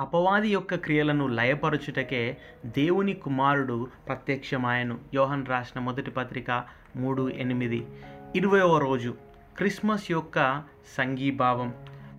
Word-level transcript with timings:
అపవాది 0.00 0.48
యొక్క 0.48 0.74
క్రియలను 0.74 1.26
లయపరచుటకే 1.26 2.36
దేవుని 2.66 3.12
కుమారుడు 3.12 3.88
ప్రత్యక్షమాయను. 4.08 4.98
యోహన్ 5.14 5.46
రాసిన 5.46 5.80
మొదటి 5.80 6.10
పత్రిక 6.10 6.64
మూడు 6.96 7.28
ఎనిమిది. 7.28 7.86
ఇరవయవ 8.36 8.78
రోజు 8.78 9.14
క్రిస్మస్ 9.56 10.10
యొక్క 10.10 10.62
సంఘీభావం. 10.98 11.74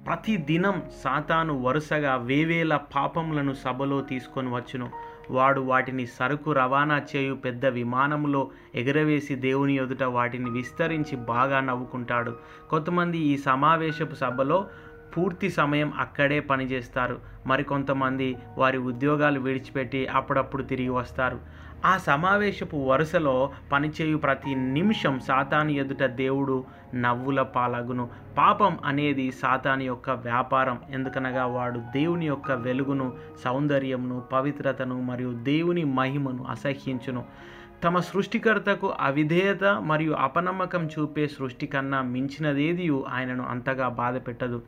ప్రతి 0.05 0.38
దినం 0.38 0.83
సాతాను 1.03 1.61
వరుసగా 1.61 2.15
వేవేల 2.15 2.75
పాపములను 2.95 3.53
సభలో 3.53 4.02
తీసుకొని 4.02 4.55
వచ్చును. 4.55 4.89
వాడు 5.29 5.61
వాటిని 5.61 6.05
సరుకు 6.05 6.52
రవాణా 6.52 7.02
చేయు 7.16 7.34
పెద్ద 7.34 7.66
విమానంలో 7.66 8.52
ఎగరవేసి 8.75 9.35
దేవుని 9.35 9.75
ఎదుట 9.75 10.03
వాటిని 10.03 10.49
విస్తరించి 10.49 11.16
బాగా 11.16 11.59
నవ్వుకుంటాడు. 11.59 12.35
కొంతమంది 12.70 13.17
ఈ 13.17 13.38
సమావేశపు 13.38 14.16
సభలో 14.16 14.67
పూర్తి 15.17 15.49
సమయం 15.49 15.93
అక్కడే 15.97 16.39
పనిచేస్తారు. 16.39 17.19
మరికొంతమంది 17.47 18.38
వారి 18.57 18.77
ఉద్యోగాలు 18.77 19.39
విడిచిపెట్టి 19.39 20.07
అప్పుడప్పుడు 20.07 20.63
తిరిగి 20.63 20.89
వస్తారు. 20.89 21.39
ఆ 21.85 21.97
సమావేశపు 21.97 22.77
వరుసలో 22.77 23.52
పనిచేయు 23.71 24.17
ప్రతి 24.17 24.55
నిమిషం 24.55 25.19
సాతాను 25.19 25.71
ఎదుట 25.71 26.03
దేవుడు 26.03 26.66
నవ్వుల 26.95 27.41
పాలగును. 27.41 28.09
పాపం 28.38 28.79
అనేది 28.85 29.31
సాతాను 29.31 29.83
యొక్క 29.83 30.09
వ్యాపారం. 30.09 30.79
ఎందుకనగా 30.89 31.45
వాడు 31.45 31.80
దేవుని 31.80 32.27
యొక్క 32.27 32.52
వెలుగును 32.52 33.13
సౌందర్యమును 33.43 34.19
పవిత్రతను 34.19 35.02
మరియు 35.02 35.33
దేవుని 35.33 35.83
మహిమను 35.83 36.45
అసహ్యించును. 36.49 37.25
తమ 37.84 37.99
సృష్టికర్తకు 37.99 38.94
అవిధేయత 38.99 39.63
మరియు 39.63 40.12
అపనమ్మకం 40.12 40.88
చూపే 40.88 41.27
సృష్టి 41.27 41.67
కన్నా 41.67 42.02
మించినదేది 42.02 43.03
ఆయనను 43.09 43.44
అంతగా 43.44 43.88
బాధ 43.89 44.17
పెట్టదు. 44.17 44.62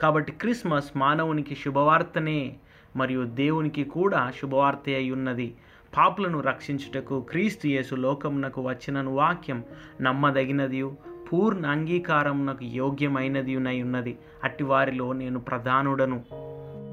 కాబట్టి 0.00 0.32
క్రిస్మస్ 0.32 0.96
మానవునికి 0.96 1.54
శుభవార్తనే 1.54 2.56
మరియు 2.96 3.24
దేవునికి 3.24 3.84
కూడా 3.84 4.32
శుభవార్త 4.40 4.88
అయి 4.88 5.10
ఉన్నది 5.10 5.54
పాపులను 5.96 6.40
రక్షించుటకు 6.40 7.20
క్రీస్తు 7.20 7.66
యేసు 7.66 7.94
లోకమునకు 7.94 8.62
వచ్చినను 8.62 9.14
వాక్యం 9.14 9.64
నమ్మదగినది 10.00 10.84
పూర్ణ 11.32 11.66
అంగీకారమునకు 11.66 12.64
యోగ్యమైనది 12.64 13.56
ఉన్నది 13.56 14.18
అట్టి 14.44 14.64
వారిలో 14.64 15.12
నేను 15.12 15.40
ప్రధానుడను. 15.40 16.24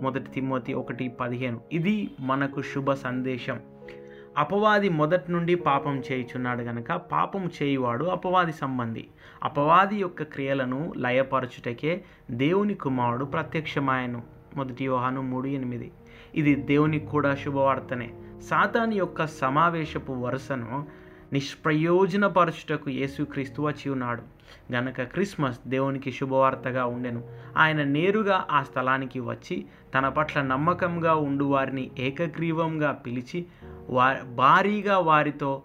మొదటి 0.02 0.31
తిమ్మోతి 0.31 0.73
ఒకటి 0.73 1.08
పదిహేను. 1.08 1.61
ఇది 1.71 2.09
మనకు 2.19 2.61
శుభ 2.61 2.94
సందేశం. 2.94 3.59
అపవాది 4.38 4.89
మొదటి 4.89 5.31
నుండి 5.31 5.55
పాపం 5.55 6.00
చేయుచున్నాడు 6.11 6.61
గనక 6.61 6.94
పాపం 6.94 7.50
చేయువాడు 7.64 8.05
అపవాది 8.05 8.53
సంబంధి. 8.53 9.08
అపవాది 9.44 9.95
యొక్క 9.95 10.23
క్రియలను 10.23 10.94
లయపరచుటకే 10.97 12.03
దేవుని 12.31 12.73
కుమారుడు 12.73 13.25
ప్రత్యక్షమాయను. 13.25 14.23
మొదటి 14.55 14.86
యోహాను 14.86 15.22
మూడు 15.22 15.47
ఎనిమిది. 15.47 15.92
ఇది 16.36 16.55
దేవునికి 16.55 17.05
కూడా 17.05 17.36
శుభవార్తనే. 17.36 18.14
సాతాని 18.50 18.95
యొక్క 18.95 19.27
సమావేశపు 19.27 20.11
వరుసను 20.11 20.86
నిష్ప్రయోజనపరచుటకు 21.33 22.89
యేసుక్రీస్తు 22.89 23.61
వచ్చి 23.61 23.92
ఉన్నాడు. 23.92 24.22
గనక 24.73 25.03
క్రిస్మస్ 25.03 25.59
దేవునికి 25.67 26.11
శుభవార్తగా 26.11 26.86
ఉండెను. 26.86 27.23
ఆయన 27.58 27.83
నేరుగా 27.83 28.45
ఆ 28.52 28.64
స్థలానికి 28.64 29.20
వచ్చి 29.20 29.66
తన 29.94 30.09
పట్ల 30.09 30.42
నమ్మకంగా 30.42 31.16
ఉండు 31.16 31.45
వారిని 31.45 31.92
ఏకగ్రీవంగా 31.99 32.92
పిలిచి 32.92 33.45
వా 33.89 34.17
భారీగా 34.36 34.97
వారితో 34.97 35.64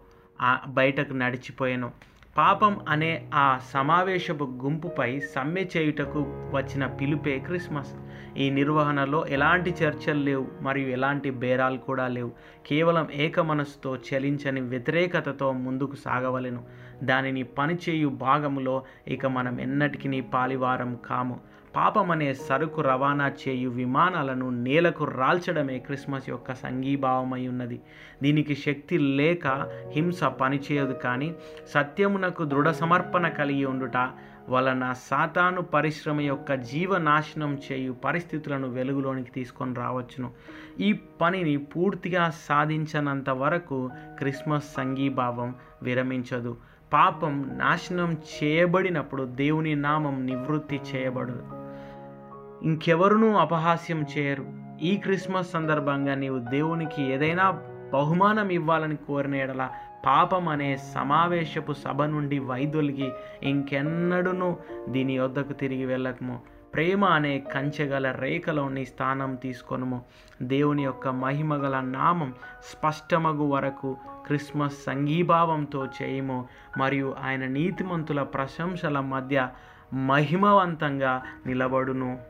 బయటకు 0.69 1.13
నడిచిపోయాను. 1.13 1.91
పాపం 2.39 2.81
అనే 2.89 3.31
ఆ 3.35 3.59
సమావేశపు 3.71 4.45
గుంపుపై 4.45 5.21
సమ్మె 5.21 5.67
చేయుటకు 5.77 6.19
వచ్చిన 6.29 6.87
పిలుపే 6.87 7.39
క్రిస్మస్. 7.39 7.95
ఈ 8.37 8.51
నిర్వహణలో 8.51 9.27
ఎలాంటి 9.27 9.71
చర్చలు 9.71 10.19
లేవు 10.19 10.49
మరియు 10.63 10.89
ఎలాంటి 10.89 11.31
బేరాలు 11.31 11.79
కూడా 11.79 12.09
లేవు. 12.09 12.33
కేవలం 12.67 13.09
ఏక 13.13 13.41
మనసుతో 13.41 13.97
చలించని 13.97 14.61
వ్యతిరేకతతో 14.61 15.53
ముందుకు 15.53 15.95
సాగవలెను. 15.95 16.65
దానిని 17.03 17.43
పనిచేయు 17.43 18.09
భాగములో 18.09 18.83
ఇక 19.09 19.27
మనం 19.27 19.61
ఎన్నటికీ 19.61 20.21
పాలివారం 20.21 20.99
కాము. 21.07 21.41
పాపం 21.77 22.11
అనే 22.11 22.35
సరుకు 22.35 22.81
రవాణా 22.83 23.33
చేయు 23.43 23.71
విమానాలను 23.71 24.51
నేలకు 24.51 25.05
రాల్చడమే 25.05 25.79
క్రిస్మస్ 25.79 26.29
యొక్క 26.29 26.55
సంఘీభావమై 26.55 27.49
ఉన్నది 27.49 27.81
దీనికి 28.23 28.55
శక్తి 28.55 28.99
లేక 28.99 29.47
హింస 29.91 30.25
పనిచేయదు 30.25 30.93
కానీ 30.93 31.35
సత్యమునకు 31.69 32.45
దృఢ 32.45 32.71
సమర్పణ 32.71 33.29
కలిగి 33.29 33.65
ఉండుట 33.65 34.11
వలన 34.49 34.93
సాతాను 34.93 35.63
పరిశ్రమ 35.63 36.21
యొక్క 36.21 36.55
జీవనాశనం 36.55 37.59
చేయు 37.73 37.93
పరిస్థితులను 37.93 38.69
వెలుగులోనికి 38.69 39.31
తీసుకొని 39.31 39.75
రావచ్చును. 39.75 40.31
ఈ 40.81 40.93
పనిని 40.93 41.57
పూర్తిగా 41.57 42.31
సాధించనంత 42.31 43.31
వరకు 43.31 43.91
క్రిస్మస్ 44.19 44.75
సంఘీభావం 44.75 45.55
విరమించదు. 45.83 46.57
పాపం 46.93 47.51
నాశనం 47.57 48.13
చేయబడినప్పుడు 48.13 49.23
దేవుని 49.23 49.75
నామం 49.75 50.27
నివృత్తి 50.27 50.81
చేయబడదు. 50.95 51.43
ఇంకెవరునూ 52.63 53.33
అపహాస్యం 53.33 54.05
చేయరు. 54.19 54.45
ఈ 54.83 54.97
క్రిస్మస్ 54.97 55.51
సందర్భంగా 55.51 56.15
నీవు 56.15 56.39
దేవునికి 56.39 57.03
ఏదైనా 57.03 57.51
బహుమానం 57.93 58.49
ఇవ్వాలని 58.49 58.97
కోరిన 58.97 59.35
ఎడల 59.35 59.69
పాపం 60.07 60.49
అనే 60.49 60.77
సమావేశపు 60.77 61.73
సభ 61.73 62.03
నుండి 62.03 62.39
వైదొలిగి 62.39 63.11
ఇంకెన్నడూనూ 63.43 64.57
దీని 64.89 65.19
వద్దకు 65.19 65.53
తిరిగి 65.53 65.85
వెళ్ళకము. 65.85 66.41
ప్రేమ 66.75 67.05
అనే 67.05 67.39
కంచెగల 67.41 68.11
రేఖలోని 68.11 68.87
స్థానం 68.87 69.35
తీసుకొనుము. 69.35 70.03
దేవుని 70.43 70.85
యొక్క 70.85 71.09
మహిమగల 71.09 71.81
నామం 71.81 72.35
స్పష్టమగు 72.65 73.49
వరకు 73.49 73.97
క్రిస్మస్ 74.27 74.85
సంఘీభావంతో 74.85 75.87
చేయము. 75.87 76.49
మరియు 76.79 77.17
ఆయన 77.25 77.47
నీతిమంతుల 77.47 78.23
ప్రశంసల 78.23 79.01
మధ్య 79.01 79.49
మహిమవంతంగా 79.95 81.23
నిలబడును. 81.47 82.30